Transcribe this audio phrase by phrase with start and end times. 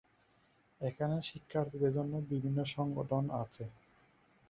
[0.81, 3.63] এখানে শিক্ষার্থীদের জন্য বিভিন্ন সংগঠন আছে।